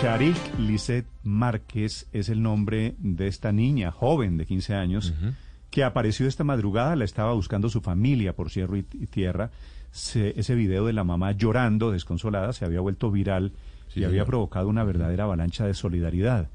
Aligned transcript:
Sharik 0.00 0.36
Lisette 0.58 1.06
Márquez 1.24 2.06
es 2.12 2.28
el 2.28 2.42
nombre 2.42 2.94
de 2.98 3.26
esta 3.28 3.52
niña 3.52 3.90
joven 3.90 4.36
de 4.36 4.46
15 4.46 4.74
años 4.74 5.14
que 5.70 5.84
apareció 5.84 6.26
esta 6.28 6.44
madrugada. 6.44 6.96
La 6.96 7.04
estaba 7.04 7.32
buscando 7.32 7.68
su 7.68 7.80
familia 7.80 8.34
por 8.34 8.50
cielo 8.50 8.76
y 8.76 8.82
tierra. 8.82 9.50
Se- 9.90 10.38
ese 10.38 10.54
video 10.54 10.86
de 10.86 10.92
la 10.92 11.04
mamá 11.04 11.32
llorando, 11.32 11.90
desconsolada, 11.90 12.52
se 12.52 12.64
había 12.64 12.80
vuelto 12.80 13.10
viral 13.10 13.52
y 13.94 14.04
había 14.04 14.24
provocado 14.26 14.68
una 14.68 14.84
verdadera 14.84 15.24
avalancha 15.24 15.66
de 15.66 15.74
solidaridad. 15.74 16.48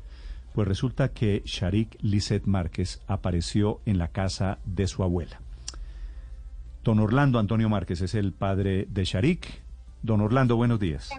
Pues 0.54 0.68
resulta 0.68 1.10
que 1.10 1.42
Sharik 1.46 1.98
Lisette 2.02 2.46
Márquez 2.46 3.02
apareció 3.08 3.80
en 3.86 3.98
la 3.98 4.10
casa 4.10 4.60
de 4.66 4.88
su 4.88 5.02
abuela. 5.04 5.40
Don 6.84 7.00
Orlando 7.00 7.40
Antonio 7.40 7.70
Márquez 7.70 8.02
es 8.02 8.16
el 8.16 8.34
padre 8.34 8.88
de 8.90 9.04
Sharik. 9.06 9.48
Don 10.04 10.20
Orlando, 10.22 10.56
buenos 10.56 10.80
días. 10.80 11.10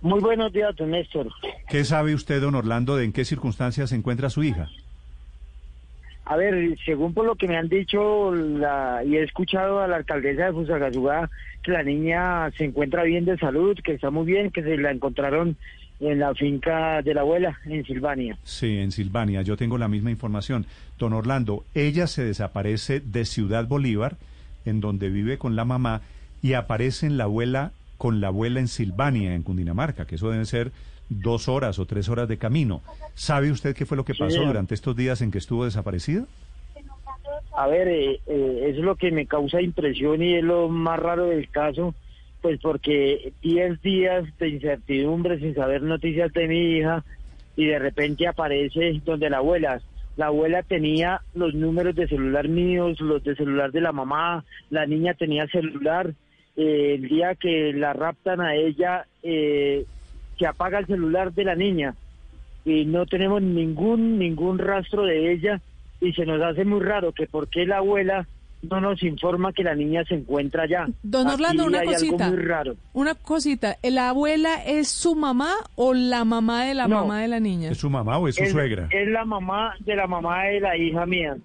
Muy 0.00 0.20
buenos 0.20 0.52
días, 0.52 0.74
don 0.76 0.92
Néstor. 0.92 1.28
¿Qué 1.68 1.84
sabe 1.84 2.14
usted, 2.14 2.40
don 2.40 2.54
Orlando, 2.54 2.96
de 2.96 3.04
en 3.04 3.12
qué 3.12 3.24
circunstancias 3.24 3.90
se 3.90 3.96
encuentra 3.96 4.30
su 4.30 4.44
hija? 4.44 4.68
A 6.24 6.36
ver, 6.36 6.76
según 6.84 7.14
por 7.14 7.24
lo 7.24 7.34
que 7.34 7.48
me 7.48 7.56
han 7.56 7.68
dicho 7.68 8.32
la, 8.34 9.02
y 9.04 9.16
he 9.16 9.22
escuchado 9.22 9.80
a 9.80 9.88
la 9.88 9.96
alcaldesa 9.96 10.46
de 10.46 10.52
Fusagasugá, 10.52 11.30
que 11.62 11.72
la 11.72 11.82
niña 11.82 12.50
se 12.56 12.66
encuentra 12.66 13.02
bien 13.02 13.24
de 13.24 13.38
salud, 13.38 13.78
que 13.82 13.94
está 13.94 14.10
muy 14.10 14.26
bien, 14.26 14.50
que 14.50 14.62
se 14.62 14.76
la 14.76 14.90
encontraron 14.90 15.56
en 16.00 16.18
la 16.18 16.34
finca 16.34 17.02
de 17.02 17.14
la 17.14 17.22
abuela, 17.22 17.58
en 17.64 17.84
Silvania. 17.84 18.38
Sí, 18.44 18.78
en 18.78 18.92
Silvania. 18.92 19.42
Yo 19.42 19.56
tengo 19.56 19.78
la 19.78 19.88
misma 19.88 20.10
información. 20.10 20.66
Don 20.98 21.12
Orlando, 21.12 21.64
ella 21.74 22.06
se 22.06 22.24
desaparece 22.24 23.00
de 23.00 23.24
Ciudad 23.24 23.66
Bolívar, 23.66 24.16
en 24.64 24.80
donde 24.80 25.08
vive 25.08 25.38
con 25.38 25.56
la 25.56 25.64
mamá, 25.64 26.02
y 26.40 26.52
aparece 26.52 27.06
en 27.06 27.16
la 27.16 27.24
abuela 27.24 27.72
con 27.98 28.20
la 28.20 28.28
abuela 28.28 28.60
en 28.60 28.68
Silvania, 28.68 29.34
en 29.34 29.42
Cundinamarca, 29.42 30.06
que 30.06 30.14
eso 30.14 30.30
deben 30.30 30.46
ser 30.46 30.72
dos 31.08 31.48
horas 31.48 31.78
o 31.78 31.86
tres 31.86 32.08
horas 32.08 32.28
de 32.28 32.38
camino. 32.38 32.82
¿Sabe 33.14 33.50
usted 33.50 33.74
qué 33.74 33.86
fue 33.86 33.96
lo 33.96 34.04
que 34.04 34.14
pasó 34.14 34.42
durante 34.44 34.74
estos 34.74 34.96
días 34.96 35.20
en 35.20 35.30
que 35.30 35.38
estuvo 35.38 35.64
desaparecida? 35.64 36.24
A 37.56 37.66
ver, 37.66 37.88
eh, 37.88 38.20
eh, 38.26 38.66
es 38.70 38.76
lo 38.76 38.96
que 38.96 39.10
me 39.10 39.26
causa 39.26 39.60
impresión 39.60 40.22
y 40.22 40.34
es 40.34 40.44
lo 40.44 40.68
más 40.68 40.98
raro 40.98 41.26
del 41.26 41.50
caso, 41.50 41.94
pues 42.40 42.60
porque 42.60 43.32
10 43.42 43.82
días 43.82 44.24
de 44.38 44.48
incertidumbre 44.48 45.40
sin 45.40 45.54
saber 45.54 45.82
noticias 45.82 46.32
de 46.32 46.46
mi 46.46 46.76
hija 46.76 47.04
y 47.56 47.66
de 47.66 47.80
repente 47.80 48.28
aparece 48.28 49.00
donde 49.04 49.28
la 49.28 49.38
abuela. 49.38 49.80
La 50.16 50.26
abuela 50.26 50.62
tenía 50.62 51.22
los 51.34 51.54
números 51.54 51.94
de 51.96 52.08
celular 52.08 52.48
míos, 52.48 53.00
los 53.00 53.22
de 53.24 53.34
celular 53.34 53.72
de 53.72 53.80
la 53.80 53.92
mamá, 53.92 54.44
la 54.70 54.86
niña 54.86 55.14
tenía 55.14 55.46
celular. 55.48 56.14
Eh, 56.60 56.96
el 56.96 57.08
día 57.08 57.36
que 57.36 57.72
la 57.72 57.92
raptan 57.92 58.40
a 58.40 58.54
ella, 58.56 59.06
eh, 59.22 59.84
se 60.38 60.46
apaga 60.46 60.80
el 60.80 60.86
celular 60.86 61.32
de 61.32 61.44
la 61.44 61.54
niña 61.54 61.94
y 62.64 62.84
no 62.84 63.06
tenemos 63.06 63.40
ningún 63.40 64.18
ningún 64.18 64.58
rastro 64.58 65.04
de 65.06 65.32
ella 65.32 65.60
y 66.00 66.12
se 66.12 66.26
nos 66.26 66.42
hace 66.42 66.64
muy 66.64 66.80
raro 66.80 67.12
que 67.12 67.26
por 67.28 67.48
qué 67.48 67.64
la 67.64 67.78
abuela 67.78 68.26
no 68.62 68.80
nos 68.80 69.00
informa 69.04 69.52
que 69.52 69.62
la 69.62 69.76
niña 69.76 70.02
se 70.04 70.14
encuentra 70.16 70.64
allá. 70.64 70.86
Don 71.04 71.28
Aquí 71.28 71.34
Orlando, 71.34 71.64
una 71.66 71.78
hay 71.78 71.86
cosita. 71.86 72.24
algo 72.24 72.36
muy 72.36 72.44
raro. 72.44 72.74
Una 72.92 73.14
cosita, 73.14 73.76
¿la 73.84 74.08
abuela 74.08 74.64
es 74.66 74.88
su 74.88 75.14
mamá 75.14 75.52
o 75.76 75.94
la 75.94 76.24
mamá 76.24 76.64
de 76.64 76.74
la 76.74 76.88
No. 76.88 77.02
mamá 77.02 77.20
de 77.20 77.28
la 77.28 77.38
niña? 77.38 77.70
¿Es 77.70 77.78
su 77.78 77.88
mamá 77.88 78.18
o 78.18 78.26
es 78.26 78.34
su 78.34 78.42
Es, 78.42 78.50
suegra? 78.50 78.88
es 78.90 79.08
la 79.08 79.24
mamá 79.24 79.74
de 79.78 79.94
la 79.94 80.08
mamá 80.08 80.42
de 80.46 80.58
la 80.58 80.76
hija 80.76 81.06
mía. 81.06 81.36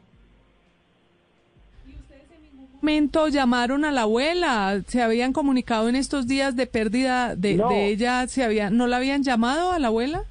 Momento 2.82 3.28
llamaron 3.30 3.86
a 3.86 3.92
la 3.92 4.02
abuela? 4.02 4.82
¿Se 4.88 5.02
habían 5.02 5.34
comunicado 5.34 5.90
en 5.90 5.96
estos 5.96 6.28
días 6.28 6.56
de 6.56 6.68
pérdida 6.68 7.36
de, 7.36 7.56
No. 7.56 7.70
de 7.70 7.88
ella? 7.88 8.28
¿Se 8.28 8.44
había, 8.44 8.70
¿No 8.70 8.88
la 8.88 8.98
habían 8.98 9.24
llamado 9.24 9.72
a 9.72 9.80
la 9.80 9.88
abuela? 9.88 10.22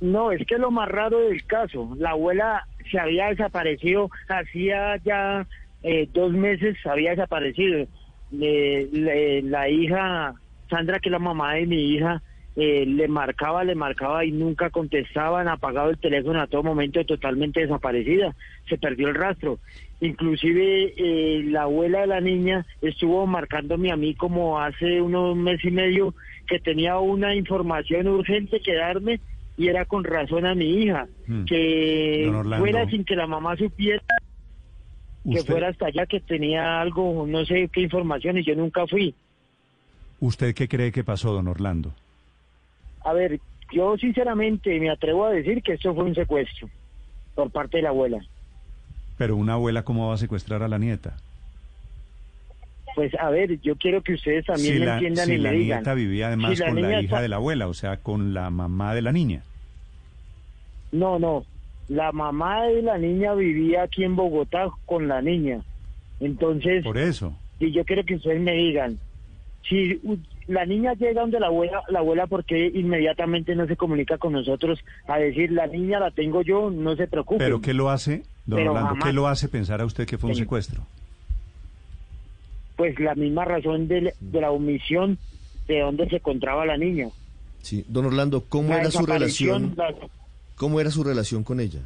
No, 0.00 0.30
es 0.32 0.46
que 0.46 0.58
lo 0.58 0.70
más 0.70 0.88
raro 0.88 1.18
del 1.20 1.44
caso, 1.46 1.94
la 1.98 2.10
abuela 2.10 2.66
se 2.90 2.98
había 2.98 3.28
desaparecido, 3.28 4.10
hacía 4.28 4.96
ya 5.04 5.46
eh, 5.82 6.08
dos 6.12 6.32
meses 6.32 6.76
había 6.84 7.10
desaparecido. 7.10 7.86
Le- 8.30 9.42
la 9.42 9.68
hija, 9.68 10.34
Sandra, 10.68 10.98
que 11.00 11.08
es 11.08 11.12
la 11.12 11.18
mamá 11.18 11.54
de 11.54 11.66
mi 11.66 11.94
hija, 11.94 12.22
eh, 12.56 12.86
le 12.86 13.06
marcaba, 13.06 13.64
le 13.64 13.74
marcaba 13.74 14.24
y 14.24 14.32
nunca 14.32 14.70
contestaban, 14.70 15.46
apagado 15.46 15.90
el 15.90 15.98
teléfono 15.98 16.40
a 16.40 16.46
todo 16.46 16.62
momento, 16.62 17.04
totalmente 17.04 17.60
desaparecida, 17.60 18.34
se 18.68 18.78
perdió 18.78 19.08
el 19.08 19.14
rastro. 19.14 19.58
Inclusive 20.00 20.94
eh, 20.96 21.42
la 21.44 21.62
abuela 21.62 22.00
de 22.00 22.06
la 22.06 22.20
niña 22.20 22.66
estuvo 22.82 23.26
marcándome 23.26 23.92
a 23.92 23.96
mí 23.96 24.14
como 24.14 24.60
hace 24.60 25.00
unos 25.00 25.36
mes 25.36 25.62
y 25.64 25.70
medio 25.70 26.14
que 26.48 26.58
tenía 26.58 26.98
una 26.98 27.34
información 27.34 28.08
urgente 28.08 28.60
que 28.60 28.74
darme 28.74 29.20
y 29.58 29.68
era 29.68 29.84
con 29.84 30.04
razón 30.04 30.46
a 30.46 30.54
mi 30.54 30.82
hija, 30.82 31.06
Hmm. 31.26 31.44
que 31.44 32.30
fuera 32.58 32.88
sin 32.88 33.04
que 33.04 33.16
la 33.16 33.26
mamá 33.26 33.56
supiera 33.56 34.00
que 35.24 35.40
¿Usted, 35.40 35.52
fuera 35.52 35.68
hasta 35.68 35.86
allá 35.86 36.06
que 36.06 36.20
tenía 36.20 36.80
algo, 36.80 37.26
no 37.26 37.44
sé 37.44 37.68
qué 37.72 37.80
información 37.80 38.38
y 38.38 38.44
yo 38.44 38.54
nunca 38.54 38.86
fui. 38.86 39.12
¿Usted 40.20 40.54
qué 40.54 40.68
cree 40.68 40.92
que 40.92 41.02
pasó, 41.02 41.32
don 41.32 41.48
Orlando? 41.48 41.92
A 43.06 43.12
ver, 43.12 43.40
yo 43.72 43.96
sinceramente 43.98 44.78
me 44.80 44.90
atrevo 44.90 45.26
a 45.26 45.30
decir 45.30 45.62
que 45.62 45.74
esto 45.74 45.94
fue 45.94 46.04
un 46.04 46.14
secuestro 46.14 46.68
por 47.34 47.50
parte 47.50 47.76
de 47.78 47.84
la 47.84 47.90
abuela. 47.90 48.18
Pero 49.16 49.36
una 49.36 49.54
abuela, 49.54 49.82
¿cómo 49.84 50.08
va 50.08 50.14
a 50.14 50.18
secuestrar 50.18 50.62
a 50.62 50.68
la 50.68 50.78
nieta? 50.78 51.16
Pues 52.94 53.12
a 53.20 53.28
ver, 53.30 53.60
yo 53.60 53.76
quiero 53.76 54.02
que 54.02 54.14
ustedes 54.14 54.44
también 54.46 54.74
si 54.74 54.80
me 54.80 54.86
la, 54.86 54.94
entiendan 54.94 55.26
si 55.26 55.32
y 55.34 55.38
la 55.38 55.50
me 55.50 55.56
digan. 55.58 55.78
nieta 55.78 55.94
vivía 55.94 56.26
además 56.28 56.52
Si 56.52 56.56
la 56.62 56.66
con 56.68 56.82
la 56.82 56.88
hija 56.92 57.00
está- 57.00 57.20
de 57.20 57.28
la 57.28 57.36
abuela, 57.36 57.68
o 57.68 57.74
sea, 57.74 57.98
con 57.98 58.32
la 58.34 58.50
mamá 58.50 58.94
de 58.94 59.02
la 59.02 59.12
niña. 59.12 59.42
No, 60.92 61.18
no. 61.18 61.44
La 61.88 62.10
mamá 62.12 62.64
de 62.64 62.82
la 62.82 62.98
niña 62.98 63.34
vivía 63.34 63.82
aquí 63.84 64.02
en 64.02 64.16
Bogotá 64.16 64.68
con 64.86 65.08
la 65.08 65.20
niña. 65.22 65.60
Entonces, 66.20 66.82
Por 66.84 66.98
eso. 66.98 67.36
y 67.60 67.70
yo 67.70 67.84
quiero 67.84 68.02
que 68.04 68.14
ustedes 68.16 68.40
me 68.40 68.52
digan, 68.52 68.98
si 69.68 70.00
la 70.48 70.64
niña 70.64 70.94
llega 70.94 71.20
donde 71.22 71.40
la 71.40 71.46
abuela, 71.48 71.82
la 71.88 71.98
abuela 72.00 72.26
porque 72.26 72.66
inmediatamente 72.74 73.54
no 73.56 73.66
se 73.66 73.76
comunica 73.76 74.16
con 74.18 74.32
nosotros 74.32 74.78
a 75.08 75.18
decir, 75.18 75.50
la 75.52 75.66
niña 75.66 75.98
la 76.00 76.10
tengo 76.10 76.42
yo, 76.42 76.70
no 76.70 76.94
se 76.96 77.06
preocupe. 77.08 77.42
¿Pero 77.44 77.60
qué 77.60 77.74
lo 77.74 77.90
hace, 77.90 78.22
don 78.46 78.58
Pero 78.58 78.70
Orlando, 78.72 78.88
jamás. 78.90 79.04
qué 79.04 79.12
lo 79.12 79.26
hace 79.28 79.48
pensar 79.48 79.80
a 79.80 79.84
usted 79.84 80.06
que 80.06 80.18
fue 80.18 80.30
un 80.30 80.36
Sí. 80.36 80.42
secuestro? 80.42 80.82
Pues 82.76 82.98
la 83.00 83.14
misma 83.14 83.44
razón 83.44 83.88
de, 83.88 84.12
de 84.20 84.40
la 84.40 84.50
omisión 84.50 85.18
de 85.66 85.80
dónde 85.80 86.08
se 86.08 86.16
encontraba 86.16 86.66
la 86.66 86.76
niña. 86.76 87.08
Sí, 87.62 87.84
don 87.88 88.06
Orlando, 88.06 88.44
¿cómo 88.48 88.68
La 88.68 88.80
era 88.82 88.90
su 88.90 89.04
relación? 89.06 89.74
la- 89.76 89.94
¿Cómo 90.56 90.80
era 90.80 90.90
su 90.90 91.02
relación 91.02 91.42
con 91.42 91.58
ella? 91.60 91.80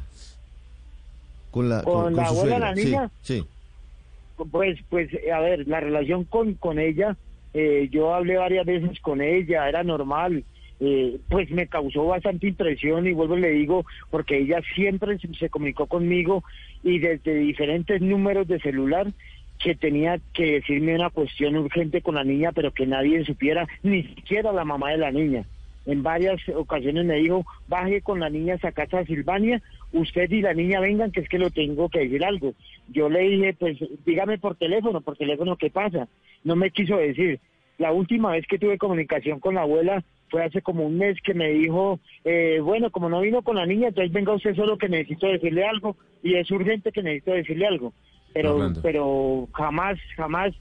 Con 1.49 1.67
la 1.69 1.81
¿Con 1.83 2.15
la 2.15 2.25
su 2.27 2.29
abuela 2.39 2.57
suegra. 2.57 2.69
la 2.69 2.75
niña? 2.75 3.11
Sí, 3.21 3.39
sí. 3.41 4.45
Pues, 4.51 4.79
pues, 4.89 5.09
a 5.33 5.39
ver, 5.39 5.67
la 5.67 5.79
relación 5.79 6.23
con, 6.25 6.53
con 6.55 6.79
ella, 6.79 7.15
eh, 7.53 7.89
yo 7.91 8.13
hablé 8.13 8.37
varias 8.37 8.65
veces 8.65 8.99
con 9.01 9.21
ella, 9.21 9.67
era 9.67 9.83
normal, 9.83 10.43
eh, 10.79 11.17
pues 11.29 11.51
me 11.51 11.67
causó 11.67 12.05
bastante 12.05 12.47
impresión 12.47 13.05
y 13.05 13.13
vuelvo 13.13 13.37
y 13.37 13.41
le 13.41 13.51
digo, 13.51 13.85
porque 14.09 14.39
ella 14.39 14.61
siempre 14.73 15.17
se, 15.19 15.33
se 15.35 15.49
comunicó 15.49 15.85
conmigo 15.85 16.43
y 16.83 16.99
desde 16.99 17.35
diferentes 17.35 18.01
números 18.01 18.47
de 18.47 18.59
celular 18.59 19.07
que 19.63 19.75
tenía 19.75 20.19
que 20.33 20.53
decirme 20.53 20.95
una 20.95 21.09
cuestión 21.11 21.55
urgente 21.55 22.01
con 22.01 22.15
la 22.15 22.23
niña, 22.23 22.51
pero 22.51 22.71
que 22.71 22.87
nadie 22.87 23.23
supiera, 23.25 23.67
ni 23.83 24.03
siquiera 24.03 24.51
la 24.51 24.65
mamá 24.65 24.91
de 24.91 24.97
la 24.97 25.11
niña. 25.11 25.45
En 25.85 26.03
varias 26.03 26.39
ocasiones 26.49 27.05
me 27.05 27.15
dijo, 27.15 27.45
baje 27.67 28.01
con 28.01 28.19
la 28.19 28.29
niña 28.29 28.57
a 28.61 28.71
casa 28.71 28.99
de 28.99 29.05
Silvania, 29.05 29.61
usted 29.91 30.29
y 30.29 30.41
la 30.41 30.53
niña 30.53 30.79
vengan, 30.79 31.11
que 31.11 31.21
es 31.21 31.29
que 31.29 31.39
lo 31.39 31.49
tengo 31.49 31.89
que 31.89 31.99
decir 31.99 32.23
algo. 32.23 32.53
Yo 32.89 33.09
le 33.09 33.21
dije, 33.21 33.55
pues 33.57 33.77
dígame 34.05 34.37
por 34.37 34.55
teléfono, 34.55 35.01
por 35.01 35.17
teléfono, 35.17 35.55
¿qué 35.55 35.69
pasa? 35.69 36.07
No 36.43 36.55
me 36.55 36.71
quiso 36.71 36.97
decir. 36.97 37.39
La 37.77 37.91
última 37.91 38.31
vez 38.31 38.45
que 38.45 38.59
tuve 38.59 38.77
comunicación 38.77 39.39
con 39.39 39.55
la 39.55 39.61
abuela 39.61 40.03
fue 40.29 40.43
hace 40.43 40.61
como 40.61 40.85
un 40.85 40.97
mes 40.97 41.17
que 41.23 41.33
me 41.33 41.49
dijo, 41.49 41.99
eh, 42.23 42.59
bueno, 42.61 42.91
como 42.91 43.09
no 43.09 43.21
vino 43.21 43.41
con 43.41 43.55
la 43.55 43.65
niña, 43.65 43.89
entonces 43.89 44.13
venga 44.13 44.33
usted 44.33 44.55
solo 44.55 44.77
que 44.77 44.87
necesito 44.87 45.27
decirle 45.27 45.65
algo 45.65 45.97
y 46.21 46.35
es 46.35 46.49
urgente 46.51 46.91
que 46.91 47.01
necesito 47.01 47.31
decirle 47.31 47.65
algo. 47.65 47.93
Pero, 48.33 48.53
Orlando. 48.55 48.81
pero 48.81 49.49
jamás, 49.51 49.99
jamás 50.15 50.53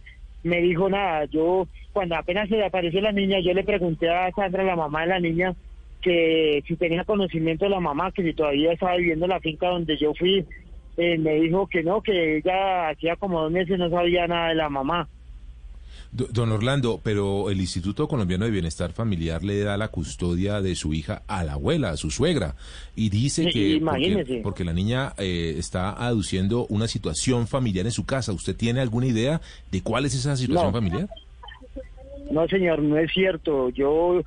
me 0.42 0.60
dijo 0.60 0.88
nada. 0.88 1.24
Yo, 1.26 1.66
cuando 1.92 2.16
apenas 2.16 2.48
se 2.48 2.56
le 2.56 2.66
apareció 2.66 3.00
la 3.00 3.12
niña, 3.12 3.40
yo 3.40 3.52
le 3.52 3.64
pregunté 3.64 4.08
a 4.08 4.30
Sandra, 4.32 4.64
la 4.64 4.76
mamá 4.76 5.02
de 5.02 5.08
la 5.08 5.20
niña, 5.20 5.54
que 6.00 6.62
si 6.66 6.76
tenía 6.76 7.04
conocimiento 7.04 7.64
de 7.64 7.70
la 7.70 7.80
mamá, 7.80 8.12
que 8.12 8.22
si 8.22 8.32
todavía 8.32 8.72
estaba 8.72 8.96
viviendo 8.96 9.26
en 9.26 9.30
la 9.30 9.40
finca 9.40 9.68
donde 9.68 9.96
yo 9.96 10.14
fui, 10.14 10.44
eh, 10.96 11.18
me 11.18 11.34
dijo 11.34 11.66
que 11.66 11.82
no, 11.82 12.02
que 12.02 12.38
ella 12.38 12.90
hacía 12.90 13.16
como 13.16 13.42
dos 13.42 13.52
meses 13.52 13.78
no 13.78 13.90
sabía 13.90 14.26
nada 14.26 14.48
de 14.48 14.54
la 14.54 14.68
mamá. 14.68 15.08
Do- 16.12 16.28
Don 16.32 16.50
Orlando, 16.50 17.00
pero 17.02 17.50
el 17.50 17.60
Instituto 17.60 18.08
Colombiano 18.08 18.44
de 18.44 18.50
Bienestar 18.50 18.92
Familiar 18.92 19.44
le 19.44 19.60
da 19.60 19.76
la 19.76 19.88
custodia 19.88 20.60
de 20.60 20.74
su 20.74 20.92
hija 20.92 21.22
a 21.28 21.44
la 21.44 21.52
abuela, 21.52 21.90
a 21.90 21.96
su 21.96 22.10
suegra, 22.10 22.56
y 22.96 23.10
dice 23.10 23.44
Sí, 23.44 23.50
que 23.50 24.40
porque, 24.42 24.64
la 24.64 24.72
niña 24.72 25.12
eh, 25.18 25.54
está 25.58 25.90
aduciendo 25.92 26.66
una 26.68 26.88
situación 26.88 27.46
familiar 27.46 27.86
en 27.86 27.92
su 27.92 28.04
casa. 28.06 28.32
¿Usted 28.32 28.56
tiene 28.56 28.80
alguna 28.80 29.06
idea 29.06 29.40
de 29.70 29.82
cuál 29.82 30.04
es 30.04 30.14
esa 30.14 30.36
situación 30.36 30.66
No. 30.66 30.72
familiar? 30.72 31.08
No, 32.30 32.46
señor, 32.48 32.80
no 32.82 32.96
es 32.98 33.10
cierto. 33.12 33.70
Yo 33.70 34.22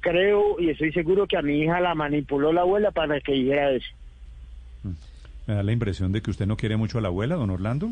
creo 0.00 0.60
y 0.60 0.70
estoy 0.70 0.92
seguro 0.92 1.26
que 1.26 1.36
a 1.36 1.42
mi 1.42 1.60
hija 1.62 1.80
la 1.80 1.94
manipuló 1.94 2.52
la 2.52 2.60
abuela 2.62 2.90
para 2.90 3.20
que 3.20 3.32
dijera 3.32 3.72
eso. 3.72 3.88
Me 5.46 5.54
da 5.54 5.62
la 5.62 5.72
impresión 5.72 6.12
de 6.12 6.20
que 6.20 6.30
usted 6.30 6.46
no 6.46 6.56
quiere 6.56 6.76
mucho 6.76 6.98
a 6.98 7.00
la 7.00 7.08
abuela, 7.08 7.36
don 7.36 7.50
Orlando. 7.50 7.90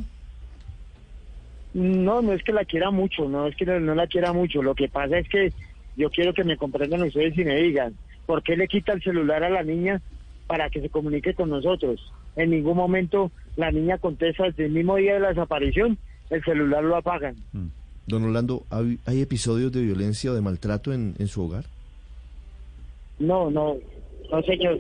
No, 1.76 2.22
no 2.22 2.32
es 2.32 2.42
que 2.42 2.54
la 2.54 2.64
quiera 2.64 2.90
mucho, 2.90 3.28
no 3.28 3.46
es 3.46 3.54
que 3.54 3.66
no, 3.66 3.78
no 3.78 3.94
la 3.94 4.06
quiera 4.06 4.32
mucho. 4.32 4.62
Lo 4.62 4.74
que 4.74 4.88
pasa 4.88 5.18
es 5.18 5.28
que 5.28 5.52
yo 5.94 6.08
quiero 6.08 6.32
que 6.32 6.42
me 6.42 6.56
comprendan 6.56 7.02
ustedes 7.02 7.36
y 7.36 7.44
me 7.44 7.54
digan, 7.56 7.94
¿por 8.24 8.42
qué 8.42 8.56
le 8.56 8.66
quita 8.66 8.94
el 8.94 9.02
celular 9.02 9.44
a 9.44 9.50
la 9.50 9.62
niña 9.62 10.00
para 10.46 10.70
que 10.70 10.80
se 10.80 10.88
comunique 10.88 11.34
con 11.34 11.50
nosotros? 11.50 12.00
En 12.34 12.48
ningún 12.48 12.78
momento 12.78 13.30
la 13.56 13.70
niña 13.70 13.98
contesta 13.98 14.44
desde 14.44 14.64
el 14.64 14.72
mismo 14.72 14.96
día 14.96 15.14
de 15.14 15.20
la 15.20 15.28
desaparición, 15.28 15.98
el 16.30 16.42
celular 16.44 16.82
lo 16.82 16.96
apagan. 16.96 17.36
Don 18.06 18.24
Orlando, 18.24 18.62
¿hay, 18.70 18.98
hay 19.04 19.20
episodios 19.20 19.70
de 19.70 19.82
violencia 19.82 20.30
o 20.30 20.34
de 20.34 20.40
maltrato 20.40 20.94
en, 20.94 21.14
en 21.18 21.28
su 21.28 21.42
hogar? 21.42 21.66
No, 23.18 23.50
no, 23.50 23.76
no, 24.32 24.42
señor. 24.44 24.78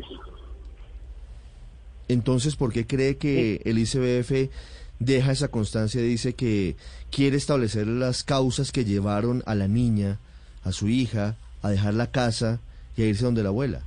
Entonces, 2.08 2.56
¿por 2.56 2.72
qué 2.72 2.86
cree 2.86 3.18
que 3.18 3.60
el 3.66 3.78
ICBF 3.78 4.50
deja 4.98 5.32
esa 5.32 5.48
constancia 5.48 6.00
dice 6.00 6.34
que 6.34 6.76
quiere 7.10 7.36
establecer 7.36 7.86
las 7.86 8.24
causas 8.24 8.72
que 8.72 8.84
llevaron 8.84 9.42
a 9.46 9.54
la 9.54 9.68
niña, 9.68 10.18
a 10.64 10.72
su 10.72 10.88
hija, 10.88 11.36
a 11.62 11.70
dejar 11.70 11.94
la 11.94 12.10
casa 12.10 12.60
y 12.96 13.02
a 13.02 13.06
irse 13.06 13.24
donde 13.24 13.42
la 13.42 13.50
abuela? 13.50 13.82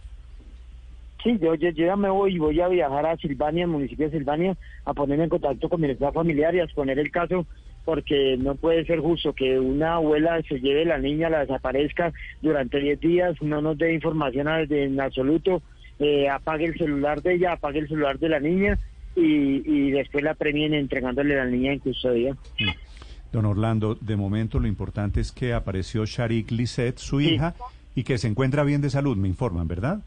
Sí, 1.24 1.38
yo, 1.42 1.54
yo, 1.56 1.70
yo 1.72 1.86
ya 1.86 1.96
me 1.96 2.10
voy 2.10 2.36
y 2.36 2.40
voy 2.40 2.62
a 2.62 2.70
viajar 2.70 3.06
a 3.06 3.18
Silvania, 3.18 3.66
el 3.66 3.72
municipio 3.72 4.10
de 4.10 4.18
Silvania, 4.18 4.56
a 4.86 4.94
ponerme 4.94 5.26
en 5.26 5.30
contacto 5.30 5.68
con 5.68 5.82
mi 5.82 5.90
entidad 5.90 6.14
familiar 6.14 6.56
y 6.56 6.60
a 6.60 6.64
exponer 6.64 6.98
el 6.98 7.12
caso, 7.12 7.46
porque 7.84 8.38
no 8.40 8.56
puede 8.56 8.86
ser 8.86 9.00
justo 9.00 9.34
que 9.34 9.60
una 9.60 9.96
abuela 9.96 10.42
se 10.48 10.60
lleve 10.62 10.86
la 10.86 10.98
niña, 10.98 11.30
la 11.30 11.40
desaparezca 11.40 12.14
durante 12.42 12.80
10 12.80 13.00
días, 13.02 13.42
no 13.42 13.62
nos 13.62 13.78
dé 13.78 13.94
información 13.94 14.48
en 14.48 15.02
absoluto, 15.02 15.62
eh, 16.00 16.30
apague 16.30 16.66
el 16.66 16.78
celular 16.78 17.22
de 17.22 17.36
ella, 17.36 17.54
apague 17.54 17.80
el 17.80 17.90
celular 17.90 18.18
de 18.18 18.30
la 18.30 18.40
niña 18.40 18.80
y, 19.20 19.62
y 19.66 19.92
después 19.92 20.24
la 20.24 20.34
premien 20.34 20.74
entregándole 20.74 21.40
a 21.40 21.44
la 21.46 21.50
niña 21.52 21.74
en 21.74 21.80
custodia. 21.80 22.36
Don 23.32 23.46
Orlando, 23.46 23.96
de 23.96 24.16
momento 24.16 24.60
lo 24.60 24.68
importante 24.68 25.20
es 25.22 25.32
que 25.32 25.54
apareció 25.54 26.06
Sharik 26.06 26.50
Lisset, 26.52 26.98
su 26.98 27.20
Sí. 27.20 27.30
hija, 27.36 27.54
y 27.96 28.04
que 28.04 28.18
se 28.18 28.28
encuentra 28.28 28.64
bien 28.64 28.82
de 28.82 28.90
salud, 28.90 29.18
me 29.18 29.28
informan, 29.28 29.68
¿verdad? 29.68 30.00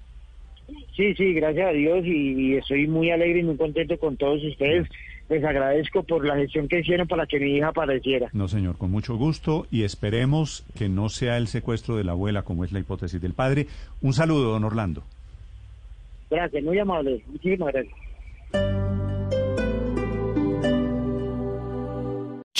Sí, 0.96 1.14
sí, 1.14 1.32
gracias 1.34 1.68
a 1.68 1.72
Dios 1.72 2.04
y, 2.04 2.10
y 2.10 2.54
estoy 2.56 2.86
muy 2.86 3.10
alegre 3.10 3.40
y 3.40 3.42
muy 3.44 3.56
contento 3.56 3.98
con 3.98 4.16
todos 4.16 4.42
ustedes. 4.44 4.88
Les 5.28 5.42
agradezco 5.44 6.02
por 6.02 6.26
la 6.26 6.36
gestión 6.36 6.68
que 6.68 6.80
hicieron 6.80 7.06
para 7.08 7.26
que 7.26 7.38
mi 7.40 7.56
hija 7.56 7.68
apareciera. 7.68 8.28
No, 8.32 8.48
señor, 8.48 8.76
con 8.76 8.90
mucho 8.90 9.16
gusto 9.16 9.66
y 9.70 9.84
esperemos 9.84 10.64
que 10.76 10.88
no 10.88 11.08
sea 11.08 11.36
el 11.38 11.46
secuestro 11.46 11.96
de 11.96 12.04
la 12.04 12.12
abuela, 12.12 12.42
como 12.42 12.64
es 12.64 12.72
la 12.72 12.80
hipótesis 12.80 13.20
del 13.20 13.32
padre. 13.32 13.66
Un 14.02 14.12
saludo, 14.12 14.50
don 14.52 14.64
Orlando. 14.64 15.02
Gracias, 16.30 16.62
muy 16.64 16.78
amable. 16.78 17.22
Muchísimas 17.30 17.72
gracias. 17.72 17.94